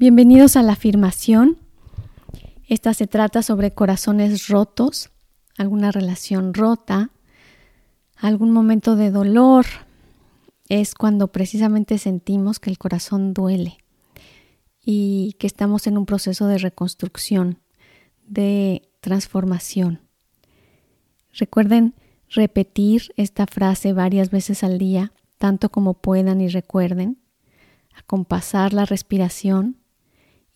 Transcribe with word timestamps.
Bienvenidos 0.00 0.54
a 0.54 0.62
la 0.62 0.74
afirmación. 0.74 1.58
Esta 2.68 2.94
se 2.94 3.08
trata 3.08 3.42
sobre 3.42 3.72
corazones 3.72 4.46
rotos, 4.46 5.10
alguna 5.56 5.90
relación 5.90 6.54
rota, 6.54 7.10
algún 8.16 8.52
momento 8.52 8.94
de 8.94 9.10
dolor. 9.10 9.66
Es 10.68 10.94
cuando 10.94 11.32
precisamente 11.32 11.98
sentimos 11.98 12.60
que 12.60 12.70
el 12.70 12.78
corazón 12.78 13.34
duele 13.34 13.78
y 14.84 15.34
que 15.40 15.48
estamos 15.48 15.88
en 15.88 15.98
un 15.98 16.06
proceso 16.06 16.46
de 16.46 16.58
reconstrucción, 16.58 17.58
de 18.24 18.88
transformación. 19.00 20.00
Recuerden 21.32 21.96
repetir 22.28 23.12
esta 23.16 23.48
frase 23.48 23.92
varias 23.94 24.30
veces 24.30 24.62
al 24.62 24.78
día, 24.78 25.12
tanto 25.38 25.70
como 25.70 25.94
puedan 25.94 26.40
y 26.40 26.46
recuerden, 26.46 27.18
acompasar 27.96 28.72
la 28.72 28.84
respiración 28.84 29.77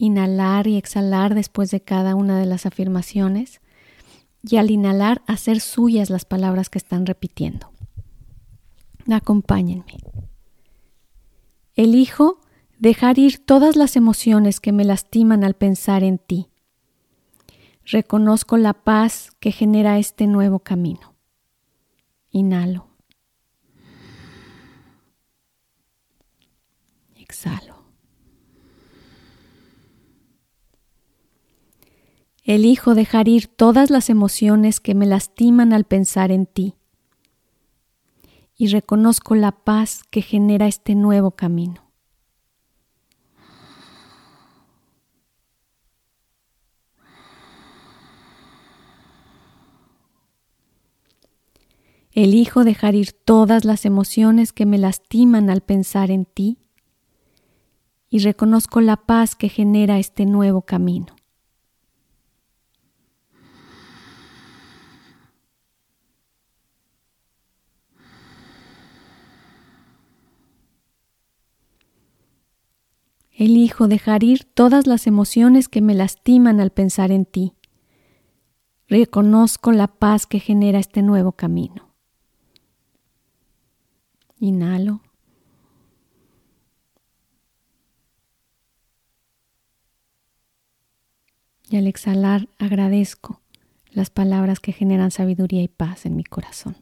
inhalar 0.00 0.66
y 0.66 0.78
exhalar 0.78 1.34
después 1.34 1.70
de 1.70 1.82
cada 1.82 2.14
una 2.14 2.38
de 2.38 2.46
las 2.46 2.64
afirmaciones 2.64 3.60
y 4.42 4.56
al 4.56 4.70
inhalar 4.70 5.20
hacer 5.26 5.60
suyas 5.60 6.08
las 6.08 6.24
palabras 6.24 6.70
que 6.70 6.78
están 6.78 7.04
repitiendo. 7.04 7.70
Acompáñenme. 9.10 9.98
Elijo 11.74 12.40
dejar 12.78 13.18
ir 13.18 13.44
todas 13.44 13.76
las 13.76 13.94
emociones 13.94 14.58
que 14.58 14.72
me 14.72 14.86
lastiman 14.86 15.44
al 15.44 15.52
pensar 15.52 16.02
en 16.02 16.16
ti. 16.16 16.48
Reconozco 17.84 18.56
la 18.56 18.72
paz 18.72 19.32
que 19.38 19.52
genera 19.52 19.98
este 19.98 20.26
nuevo 20.26 20.60
camino. 20.60 21.14
Inhalo. 22.30 22.86
Exhalo. 27.16 27.69
Elijo 32.52 32.96
dejar 32.96 33.28
ir 33.28 33.46
todas 33.46 33.90
las 33.90 34.10
emociones 34.10 34.80
que 34.80 34.96
me 34.96 35.06
lastiman 35.06 35.72
al 35.72 35.84
pensar 35.84 36.32
en 36.32 36.46
ti. 36.46 36.74
Y 38.56 38.66
reconozco 38.66 39.36
la 39.36 39.52
paz 39.52 40.02
que 40.10 40.20
genera 40.20 40.66
este 40.66 40.96
nuevo 40.96 41.30
camino. 41.30 41.92
Elijo 52.10 52.64
dejar 52.64 52.96
ir 52.96 53.12
todas 53.12 53.64
las 53.64 53.84
emociones 53.84 54.52
que 54.52 54.66
me 54.66 54.78
lastiman 54.78 55.50
al 55.50 55.60
pensar 55.60 56.10
en 56.10 56.24
ti 56.24 56.58
y 58.08 58.18
reconozco 58.18 58.80
la 58.80 58.96
paz 58.96 59.36
que 59.36 59.48
genera 59.48 60.00
este 60.00 60.26
nuevo 60.26 60.62
camino. 60.62 61.19
Elijo 73.40 73.88
dejar 73.88 74.22
ir 74.22 74.44
todas 74.44 74.86
las 74.86 75.06
emociones 75.06 75.70
que 75.70 75.80
me 75.80 75.94
lastiman 75.94 76.60
al 76.60 76.72
pensar 76.72 77.10
en 77.10 77.24
ti. 77.24 77.54
Reconozco 78.86 79.72
la 79.72 79.86
paz 79.86 80.26
que 80.26 80.40
genera 80.40 80.78
este 80.78 81.00
nuevo 81.00 81.32
camino. 81.32 81.94
Inhalo. 84.40 85.00
Y 91.70 91.78
al 91.78 91.86
exhalar 91.86 92.50
agradezco 92.58 93.40
las 93.90 94.10
palabras 94.10 94.60
que 94.60 94.72
generan 94.72 95.10
sabiduría 95.10 95.62
y 95.62 95.68
paz 95.68 96.04
en 96.04 96.14
mi 96.14 96.24
corazón. 96.24 96.76